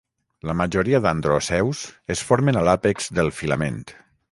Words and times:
La 0.51 0.53
majoria 0.61 1.01
d'androceus 1.05 1.83
es 2.15 2.25
formen 2.31 2.59
a 2.61 2.65
l'àpex 2.71 3.13
del 3.21 3.33
filament. 3.43 3.81